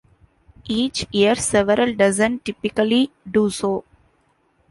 [0.67, 3.83] Each year several dozen typically do so.